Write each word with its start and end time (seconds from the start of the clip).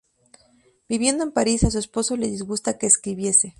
Viviendo 0.89 1.23
en 1.23 1.31
París, 1.31 1.63
a 1.63 1.69
su 1.69 1.77
esposo 1.77 2.17
le 2.17 2.25
disgustaba 2.27 2.79
que 2.79 2.87
escribiese. 2.87 3.49